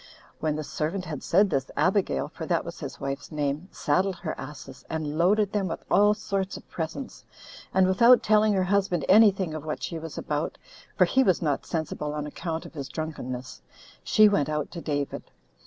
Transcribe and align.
When 0.39 0.55
the 0.55 0.63
servant 0.63 1.05
had 1.05 1.21
said 1.21 1.51
this, 1.51 1.69
Abigail, 1.77 2.27
for 2.27 2.47
that 2.47 2.65
was 2.65 2.79
his 2.79 2.99
wife's 2.99 3.31
name, 3.31 3.67
saddled 3.71 4.15
her 4.15 4.33
asses, 4.35 4.83
and 4.89 5.15
loaded 5.15 5.51
them 5.53 5.67
with 5.67 5.85
all 5.91 6.15
sorts 6.15 6.57
of 6.57 6.67
presents; 6.71 7.23
and, 7.71 7.85
without 7.85 8.23
telling 8.23 8.53
her 8.53 8.63
husband 8.63 9.05
any 9.07 9.29
thing 9.29 9.53
of 9.53 9.63
what 9.63 9.83
she 9.83 9.99
was 9.99 10.17
about, 10.17 10.57
[for 10.97 11.05
he 11.05 11.21
was 11.21 11.43
not 11.43 11.67
sensible 11.67 12.13
on 12.15 12.25
account 12.25 12.65
of 12.65 12.73
his 12.73 12.89
drunkenness,] 12.89 13.61
she 14.03 14.27
went 14.27 14.47
to 14.71 14.81
David. 14.81 15.29